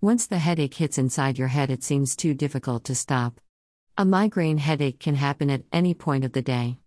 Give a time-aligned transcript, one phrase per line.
[0.00, 3.40] Once the headache hits inside your head, it seems too difficult to stop.
[3.96, 6.78] A migraine headache can happen at any point of the day.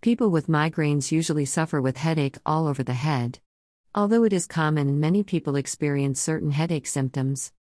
[0.00, 3.38] People with migraines usually suffer with headache all over the head.
[3.94, 7.52] Although it is common, many people experience certain headache symptoms.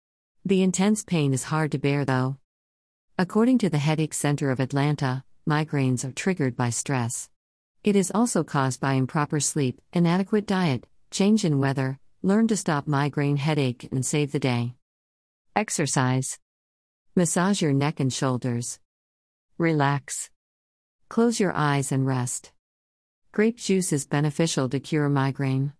[0.45, 2.37] The intense pain is hard to bear, though.
[3.19, 7.29] According to the Headache Center of Atlanta, migraines are triggered by stress.
[7.83, 11.99] It is also caused by improper sleep, inadequate diet, change in weather.
[12.21, 14.75] Learn to stop migraine headache and save the day.
[15.55, 16.39] Exercise.
[17.15, 18.79] Massage your neck and shoulders.
[19.59, 20.31] Relax.
[21.09, 22.51] Close your eyes and rest.
[23.31, 25.73] Grape juice is beneficial to cure migraine.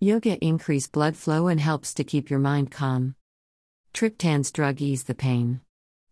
[0.00, 3.14] Yoga increase blood flow and helps to keep your mind calm.
[3.94, 5.60] Triptans drug ease the pain.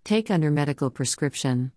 [0.05, 1.73] Take under medical prescription.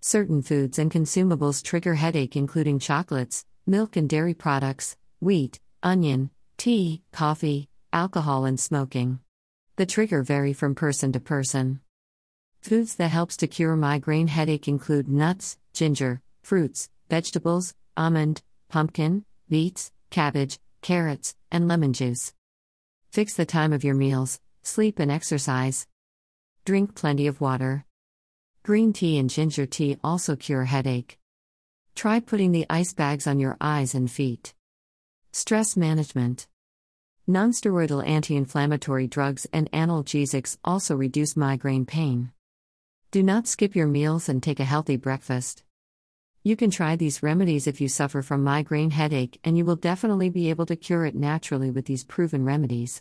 [0.00, 7.02] Certain foods and consumables trigger headache including chocolates, milk and dairy products, wheat, onion, tea,
[7.12, 9.20] coffee, alcohol and smoking.
[9.76, 11.80] The trigger vary from person to person.
[12.60, 19.90] Foods that helps to cure migraine headache include nuts, ginger, fruits, vegetables, almond, pumpkin, beets,
[20.10, 22.32] cabbage, carrots, and lemon juice.
[23.10, 25.88] Fix the time of your meals, sleep and exercise.
[26.64, 27.84] Drink plenty of water.
[28.62, 31.18] Green tea and ginger tea also cure headache.
[31.96, 34.54] Try putting the ice bags on your eyes and feet.
[35.32, 36.46] Stress management.
[37.26, 42.30] Nonsteroidal anti inflammatory drugs and analgesics also reduce migraine pain.
[43.12, 45.64] Do not skip your meals and take a healthy breakfast.
[46.42, 50.28] You can try these remedies if you suffer from migraine headache, and you will definitely
[50.28, 53.00] be able to cure it naturally with these proven remedies.